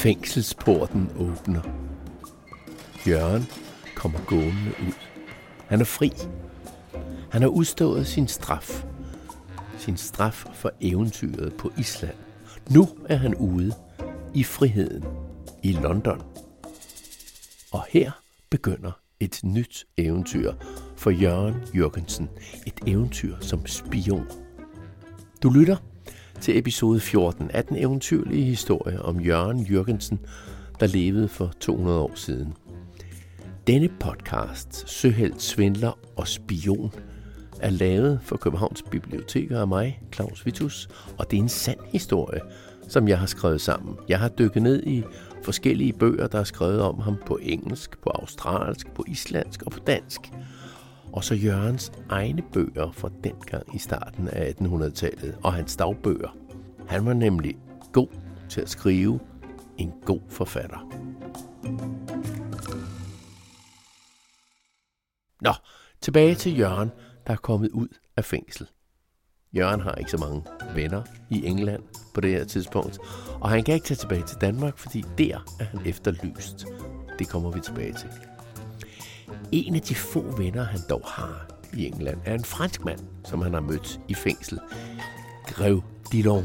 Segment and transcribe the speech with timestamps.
[0.00, 1.62] Fængselsporten åbner.
[3.06, 3.46] Jørgen
[3.96, 4.92] kommer gående ud.
[5.66, 6.12] Han er fri.
[7.30, 8.84] Han har udstået sin straf.
[9.78, 12.14] Sin straf for eventyret på Island.
[12.70, 13.72] Nu er han ude
[14.34, 15.04] i friheden
[15.62, 16.22] i London.
[17.72, 18.10] Og her
[18.50, 20.52] begynder et nyt eventyr
[20.96, 22.28] for Jørgen Jørgensen.
[22.66, 24.26] Et eventyr som spion.
[25.42, 25.76] Du lytter
[26.40, 30.20] til episode 14 af den eventyrlige historie om Jørgen Jørgensen,
[30.80, 32.54] der levede for 200 år siden.
[33.66, 36.92] Denne podcast, Søhelt, Svindler og Spion,
[37.60, 42.40] er lavet for Københavns Biblioteker af mig, Claus Vitus, og det er en sand historie,
[42.88, 43.96] som jeg har skrevet sammen.
[44.08, 45.02] Jeg har dykket ned i
[45.42, 49.78] forskellige bøger, der er skrevet om ham på engelsk, på australsk, på islandsk og på
[49.78, 50.20] dansk.
[51.12, 56.36] Og så Jørgens egne bøger fra dengang i starten af 1800-tallet og hans dagbøger.
[56.88, 57.58] Han var nemlig
[57.92, 58.08] god
[58.48, 59.20] til at skrive
[59.78, 60.78] en god forfatter.
[65.40, 65.52] Nå,
[66.00, 66.90] tilbage til Jørgen,
[67.26, 68.68] der er kommet ud af fængsel.
[69.52, 71.82] Jørgen har ikke så mange venner i England
[72.14, 72.98] på det her tidspunkt,
[73.40, 76.66] og han kan ikke tage tilbage til Danmark, fordi der er han efterlyst.
[77.18, 78.08] Det kommer vi tilbage til.
[79.52, 83.42] En af de få venner, han dog har i England, er en fransk mand, som
[83.42, 84.58] han har mødt i fængsel.
[85.46, 86.44] Grev Dillon.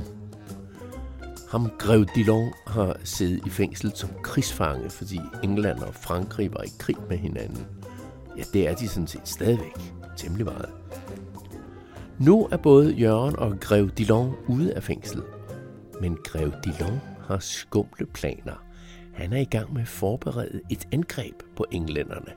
[1.50, 6.72] Ham Grev Dillon har siddet i fængsel som krigsfange, fordi England og Frankrig var i
[6.80, 7.66] krig med hinanden.
[8.38, 9.94] Ja, det er de sådan set stadigvæk.
[10.18, 10.70] Temmelig meget.
[12.20, 15.22] Nu er både Jørgen og Grev Dillon ude af fængsel.
[16.02, 18.64] Men Grev Dillon har skumle planer.
[19.14, 22.32] Han er i gang med at forberede et angreb på englænderne.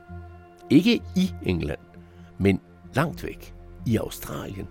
[0.70, 1.78] Ikke i England,
[2.38, 2.60] men
[2.94, 3.54] langt væk
[3.86, 4.66] i Australien.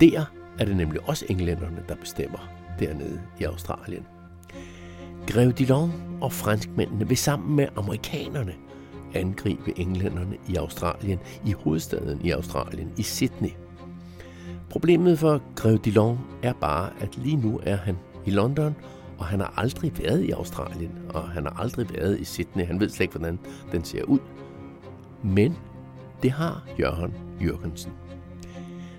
[0.00, 0.24] Der
[0.58, 2.48] er det nemlig også englænderne, der bestemmer
[2.80, 4.06] dernede i Australien.
[5.26, 8.54] Grev Dillon og franskmændene vil sammen med amerikanerne
[9.14, 13.50] angribe englænderne i Australien, i hovedstaden i Australien, i Sydney.
[14.70, 17.96] Problemet for Grev Dillon er bare, at lige nu er han
[18.26, 18.76] i London,
[19.18, 22.64] og han har aldrig været i Australien, og han har aldrig været i Sydney.
[22.64, 23.38] Han ved slet ikke, hvordan
[23.72, 24.18] den ser ud.
[25.22, 25.56] Men
[26.22, 27.92] det har Jørgen Jørgensen.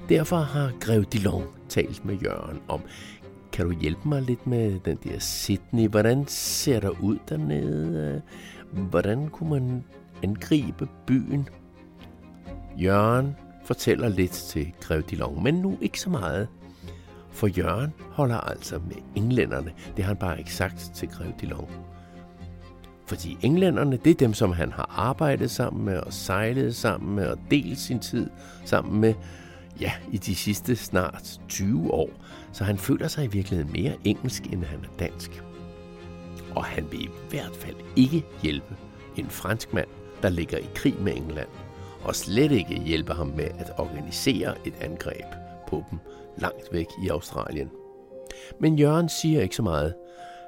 [0.10, 2.82] Derfor har Grev Dillon talt med Jørgen om,
[3.52, 5.88] kan du hjælpe mig lidt med den der Sydney?
[5.88, 8.22] Hvordan ser der ud dernede?
[8.72, 9.84] Hvordan kunne man
[10.24, 11.50] angribe byen?
[12.78, 13.36] Jørgen
[13.66, 16.48] fortæller lidt til Grev Dillon, men nu ikke så meget.
[17.32, 19.72] For Jørgen holder altså med englænderne.
[19.98, 21.70] Det har han bare ikke sagt til Grev Dillon.
[23.06, 27.28] Fordi englænderne, det er dem, som han har arbejdet sammen med og sejlet sammen med
[27.28, 28.30] og delt sin tid
[28.66, 29.14] sammen med,
[29.80, 32.10] ja, i de sidste snart 20 år.
[32.52, 35.44] Så han føler sig i virkeligheden mere engelsk, end han er dansk.
[36.56, 38.76] Og han vil i hvert fald ikke hjælpe
[39.18, 39.88] en fransk mand,
[40.22, 41.50] der ligger i krig med England,
[42.04, 45.26] og slet ikke hjælpe ham med at organisere et angreb
[45.68, 46.00] på dem
[46.38, 47.70] langt væk i Australien.
[48.60, 49.94] Men Jørgen siger ikke så meget.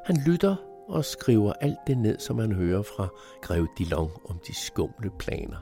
[0.06, 0.56] Han lytter
[0.90, 3.08] og skriver alt det ned, som han hører fra
[3.42, 5.58] Grev Dillon om de skumle planer.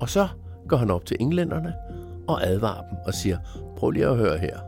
[0.00, 0.28] Og så
[0.68, 1.74] går han op til englænderne
[2.28, 3.38] og advarer dem og siger,
[3.76, 4.58] prøv lige at høre her.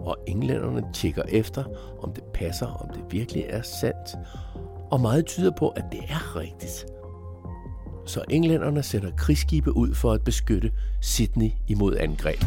[0.00, 1.64] Og englænderne tjekker efter,
[2.02, 4.16] om det passer, om det virkelig er sandt.
[4.90, 6.86] Og meget tyder på, at det er rigtigt.
[8.06, 12.44] Så englænderne sender krigsskibe ud for at beskytte Sydney imod angreb.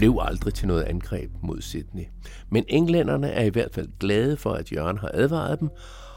[0.00, 2.04] Blev aldrig til noget angreb mod Sydney.
[2.50, 5.68] Men englænderne er i hvert fald glade for, at Jørgen har advaret dem,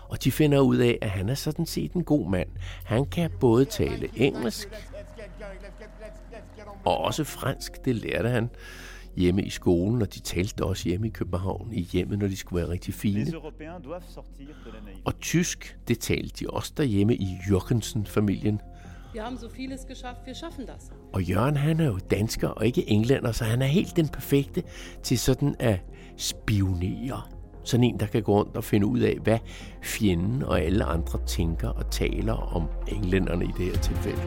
[0.09, 2.49] og de finder ud af, at han er sådan set en god mand.
[2.83, 4.69] Han kan både tale engelsk
[6.85, 7.85] og også fransk.
[7.85, 8.49] Det lærte han
[9.15, 12.61] hjemme i skolen, og de talte også hjemme i København i hjemmet, når de skulle
[12.61, 13.25] være rigtig fine.
[15.05, 18.61] Og tysk, det talte de også derhjemme i Jørgensen-familien.
[19.13, 20.91] Wir haben so vieles geschafft, wir schaffen das.
[21.13, 24.63] Og Jørgen, han er jo dansker og ikke englænder, så han er helt den perfekte
[25.03, 25.79] til sådan at
[26.17, 27.21] spionere.
[27.63, 29.39] Sådan en, der kan gå rundt og finde ud af, hvad
[29.81, 34.21] fjenden og alle andre tænker og taler om englænderne i det her tilfælde.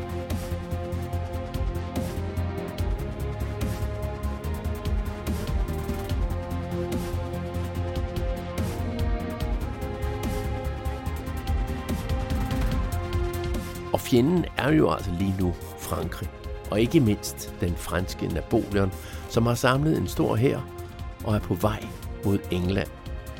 [13.93, 16.29] Og fjenden er jo altså lige nu Frankrig,
[16.71, 18.93] og ikke mindst den franske Napoleon,
[19.29, 20.59] som har samlet en stor hær
[21.25, 21.85] og er på vej
[22.25, 22.89] mod England.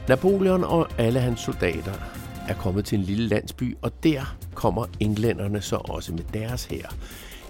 [0.09, 1.93] Napoleon og alle hans soldater
[2.49, 6.95] er kommet til en lille landsby, og der kommer englænderne så også med deres hær.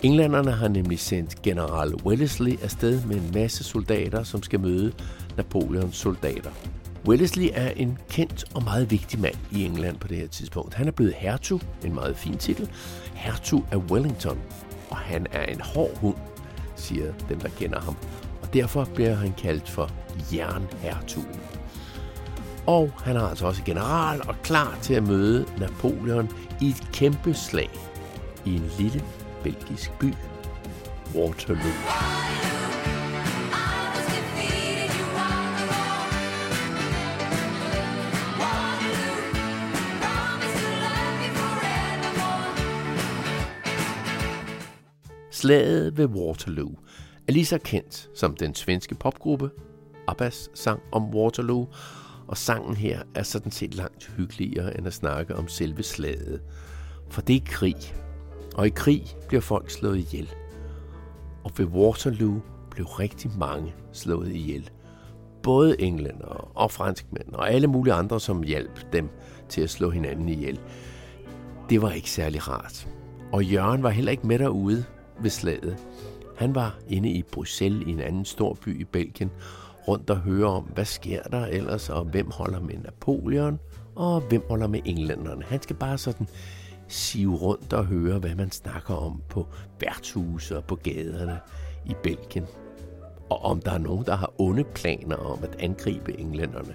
[0.03, 4.93] Englænderne har nemlig sendt general Wellesley afsted med en masse soldater, som skal møde
[5.37, 6.51] Napoleons soldater.
[7.07, 10.75] Wellesley er en kendt og meget vigtig mand i England på det her tidspunkt.
[10.75, 12.71] Han er blevet hertug, en meget fin titel,
[13.15, 14.39] hertug af Wellington,
[14.91, 16.17] og han er en hård hund,
[16.77, 17.97] siger dem, der kender ham.
[18.43, 19.91] Og derfor bliver han kaldt for
[20.33, 21.41] jernhertugen.
[22.67, 26.31] Og han er altså også general og klar til at møde Napoleon
[26.61, 27.71] i et kæmpe slag
[28.45, 29.05] i en lille
[29.43, 30.15] belgisk by,
[31.15, 32.16] Waterloo.
[45.47, 46.73] Slaget ved Waterloo
[47.29, 49.51] er lige så kendt som den svenske popgruppe
[50.07, 51.67] Abbas sang om Waterloo,
[52.27, 56.41] og sangen her er sådan set langt hyggeligere end at snakke om selve slaget.
[57.11, 57.77] For det er krig,
[58.55, 60.31] og i krig bliver folk slået ihjel.
[61.45, 62.41] Og ved Waterloo
[62.71, 64.71] blev rigtig mange slået ihjel.
[65.43, 69.09] Både englænder og franskmænd og alle mulige andre, som hjalp dem
[69.49, 70.61] til at slå hinanden ihjel.
[71.71, 72.89] Det var ikke særlig rart.
[73.33, 74.85] Og Jørgen var heller ikke med derude
[75.21, 75.77] ved slaget.
[76.37, 79.31] Han var inde i Bruxelles i en anden stor by i Belgien,
[79.89, 83.59] rundt og høre om, hvad sker der ellers, og hvem holder med Napoleon,
[83.95, 85.45] og hvem holder med englænderne.
[85.45, 86.29] Han skal bare sådan
[86.89, 89.47] sive rundt og høre, hvad man snakker om på
[89.81, 91.41] værtshuse og på gaderne
[91.87, 92.47] i Belgien.
[93.31, 96.75] Og om der er nogen, der har onde planer om at angribe englænderne.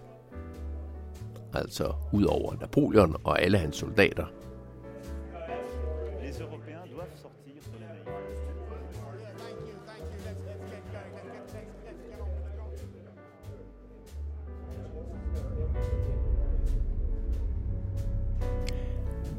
[1.53, 4.25] Altså ud over Napoleon og alle hans soldater–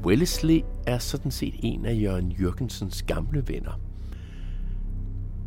[0.05, 3.81] Wellesley er sådan set en af Jørgen Jørgensens gamle venner.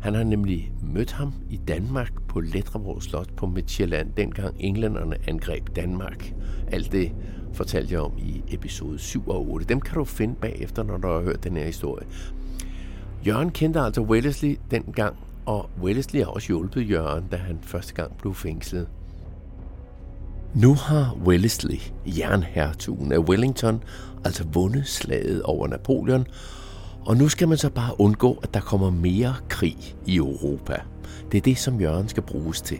[0.00, 5.76] Han har nemlig mødt ham i Danmark på Letreborg Slot på Midtjylland, dengang englænderne angreb
[5.76, 6.34] Danmark.
[6.72, 7.12] Alt det
[7.52, 9.66] fortalte jeg om i episode 7 og 8.
[9.66, 12.06] Dem kan du finde bagefter, når du har hørt den her historie.
[13.26, 18.16] Jørgen kendte altså Wellesley dengang, og Wellesley har også hjulpet Jørgen, da han første gang
[18.18, 18.88] blev fængslet.
[20.54, 23.82] Nu har Wellesley, jernhertugen af Wellington,
[24.24, 26.26] altså vundet slaget over Napoleon,
[27.06, 30.76] og nu skal man så bare undgå, at der kommer mere krig i Europa.
[31.32, 32.78] Det er det, som Jørgen skal bruges til.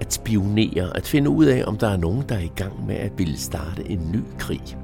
[0.00, 2.96] At spionere, at finde ud af, om der er nogen, der er i gang med
[2.96, 4.76] at ville starte en ny krig.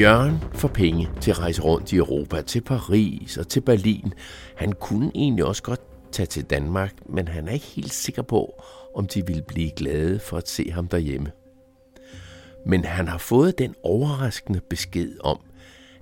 [0.00, 4.12] Jørgen får penge til at rejse rundt i Europa, til Paris og til Berlin.
[4.56, 5.80] Han kunne egentlig også godt
[6.12, 8.62] tage til Danmark, men han er ikke helt sikker på,
[8.94, 11.30] om de ville blive glade for at se ham derhjemme.
[12.66, 15.40] Men han har fået den overraskende besked om,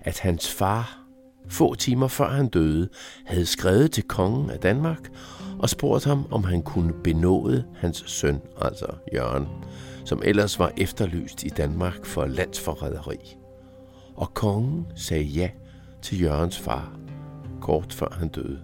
[0.00, 0.98] at hans far,
[1.48, 2.88] få timer før han døde,
[3.26, 5.10] havde skrevet til kongen af Danmark
[5.58, 9.46] og spurgt ham, om han kunne benåde hans søn, altså Jørgen,
[10.04, 13.38] som ellers var efterlyst i Danmark for landsforræderi
[14.18, 15.50] og kongen sagde ja
[16.02, 16.92] til Jørgens far,
[17.60, 18.60] kort før han døde.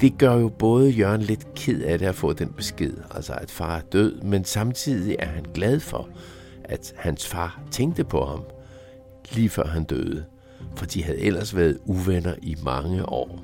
[0.00, 3.50] Det gør jo både Jørgen lidt ked af det at få den besked, altså at
[3.50, 6.08] far er død, men samtidig er han glad for,
[6.64, 8.42] at hans far tænkte på ham
[9.34, 10.24] lige før han døde,
[10.76, 13.40] for de havde ellers været uvenner i mange år.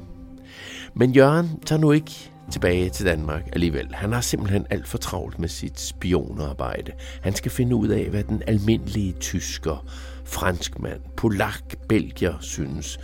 [0.94, 3.94] Men Jørgen tager nu ikke tilbage til Danmark alligevel.
[3.94, 6.92] Han har simpelthen alt for travlt med sit spionarbejde.
[7.22, 9.84] Han skal finde ud af, hvad den almindelige tysker,
[10.24, 12.98] franskmand, polak, belgier synes,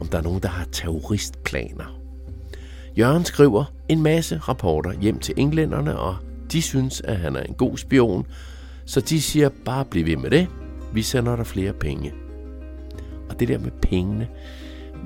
[0.00, 1.98] om der er nogen, der har terroristplaner.
[2.98, 6.16] Jørgen skriver en masse rapporter hjem til englænderne, og
[6.52, 8.26] de synes, at han er en god spion,
[8.84, 10.48] så de siger, bare bliv ved med det,
[10.92, 12.12] vi sender dig flere penge.
[13.30, 14.28] Og det der med pengene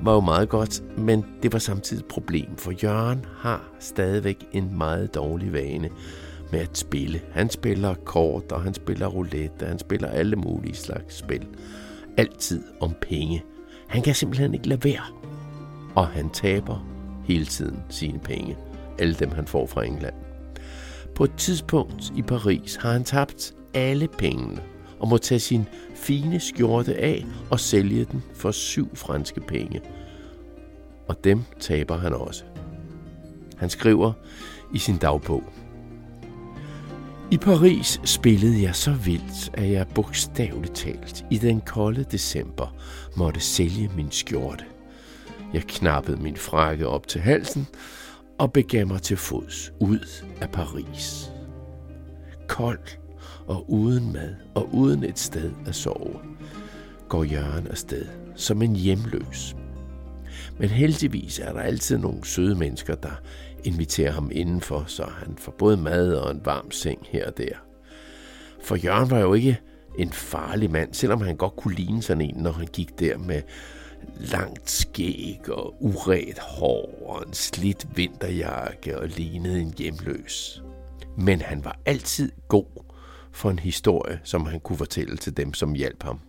[0.03, 4.77] var jo meget godt, men det var samtidig et problem, for Jørgen har stadigvæk en
[4.77, 5.89] meget dårlig vane
[6.51, 7.21] med at spille.
[7.31, 11.47] Han spiller kort, og han spiller roulette, og han spiller alle mulige slags spil.
[12.17, 13.43] Altid om penge.
[13.87, 15.03] Han kan simpelthen ikke lade være.
[15.95, 16.87] Og han taber
[17.25, 18.57] hele tiden sine penge.
[18.99, 20.15] Alle dem, han får fra England.
[21.15, 24.61] På et tidspunkt i Paris har han tabt alle pengene
[24.99, 29.81] og må tage sin fine skjorte af og sælge den for syv franske penge.
[31.07, 32.43] Og dem taber han også.
[33.57, 34.13] Han skriver
[34.73, 35.43] i sin dagbog.
[37.31, 42.75] I Paris spillede jeg så vildt, at jeg bogstaveligt talt i den kolde december
[43.15, 44.65] måtte sælge min skjorte.
[45.53, 47.67] Jeg knappede min frakke op til halsen
[48.37, 51.31] og begav mig til fods ud af Paris.
[52.47, 52.79] Kold
[53.47, 56.19] og uden mad og uden et sted at sove,
[57.09, 59.55] går Jørgen afsted som en hjemløs.
[60.59, 63.21] Men heldigvis er der altid nogle søde mennesker, der
[63.63, 67.53] inviterer ham indenfor, så han får både mad og en varm seng her og der.
[68.63, 69.59] For Jørgen var jo ikke
[69.97, 73.41] en farlig mand, selvom han godt kunne ligne sådan en, når han gik der med
[74.19, 80.63] langt skæg og uret hår og en slidt vinterjakke og lignede en hjemløs.
[81.17, 82.86] Men han var altid god
[83.37, 86.19] for en historie, som han kunne fortælle til dem, som hjalp ham.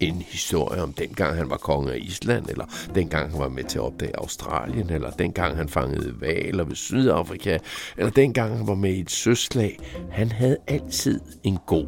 [0.00, 3.78] en historie om dengang han var konge af Island, eller dengang han var med til
[3.78, 7.58] at opdage Australien, eller dengang han fangede valer ved Sydafrika,
[7.96, 9.78] eller dengang han var med i et søslag.
[10.10, 11.86] Han havde altid en god,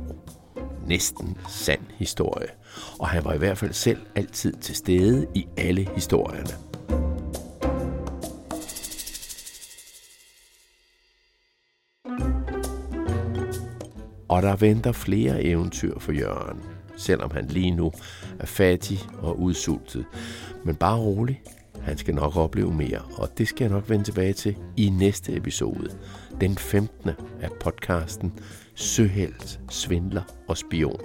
[0.87, 2.49] næsten sand historie.
[2.99, 6.70] Og han var i hvert fald selv altid til stede i alle historierne.
[14.31, 16.61] Og der venter flere eventyr for Jørgen
[17.01, 17.93] selvom han lige nu
[18.39, 20.05] er fattig og udsultet.
[20.65, 21.43] Men bare rolig,
[21.83, 25.37] han skal nok opleve mere, og det skal jeg nok vende tilbage til i næste
[25.37, 25.91] episode,
[26.41, 27.11] den 15.
[27.41, 28.33] af podcasten
[28.75, 31.01] Søhelt, Svindler og Spion.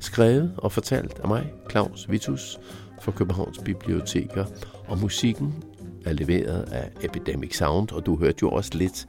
[0.00, 2.58] Skrevet og fortalt af mig, Claus Vitus,
[3.02, 4.44] fra Københavns Biblioteker,
[4.88, 5.64] og musikken
[6.04, 9.06] er leveret af Epidemic Sound, og du hørte jo også lidt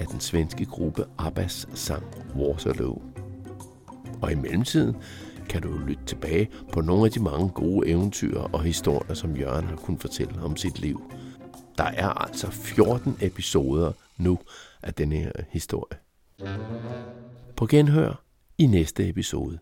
[0.00, 2.04] af den svenske gruppe Abbas sang
[2.36, 3.02] Waterloo.
[4.22, 4.96] Og i mellemtiden
[5.48, 9.64] kan du lytte tilbage på nogle af de mange gode eventyr og historier, som Jørgen
[9.64, 11.02] har kunnet fortælle om sit liv.
[11.78, 14.38] Der er altså 14 episoder nu
[14.82, 15.98] af denne her historie.
[17.56, 18.22] På genhør
[18.58, 19.58] i næste episode.